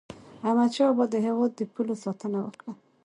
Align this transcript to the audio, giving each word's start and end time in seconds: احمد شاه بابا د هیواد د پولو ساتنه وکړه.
احمد 0.47 0.71
شاه 0.75 0.89
بابا 0.91 1.05
د 1.13 1.15
هیواد 1.25 1.51
د 1.55 1.61
پولو 1.73 1.95
ساتنه 2.03 2.37
وکړه. 2.43 2.71